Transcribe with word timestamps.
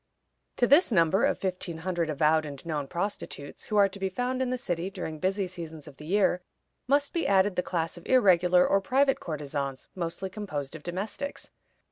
To 0.57 0.65
this 0.65 0.91
number 0.91 1.25
of 1.25 1.37
fifteen 1.37 1.77
hundred 1.77 2.09
avowed 2.09 2.43
and 2.43 2.65
known 2.65 2.87
prostitutes, 2.87 3.65
who 3.65 3.77
are 3.77 3.87
to 3.87 3.99
be 3.99 4.09
found 4.09 4.41
in 4.41 4.49
the 4.49 4.57
city 4.57 4.89
during 4.89 5.19
busy 5.19 5.45
seasons 5.45 5.87
of 5.87 5.97
the 5.97 6.07
year, 6.07 6.41
must 6.87 7.13
be 7.13 7.27
added 7.27 7.55
the 7.55 7.61
class 7.61 7.97
of 7.97 8.07
irregular 8.07 8.67
or 8.67 8.81
private 8.81 9.19
courtesans, 9.19 9.89
mostly 9.93 10.31
composed 10.31 10.75
of 10.75 10.81
domestics. 10.81 11.51